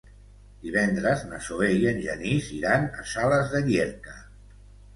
[0.61, 4.19] Divendres na Zoè i en Genís iran a Sales de Llierca.